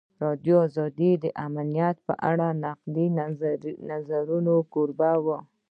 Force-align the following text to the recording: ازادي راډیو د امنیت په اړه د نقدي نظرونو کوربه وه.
ازادي 0.07 0.51
راډیو 0.79 1.11
د 1.23 1.25
امنیت 1.47 1.97
په 2.07 2.13
اړه 2.29 2.47
د 2.53 2.57
نقدي 2.65 3.07
نظرونو 3.91 4.53
کوربه 4.73 5.11
وه. 5.25 5.39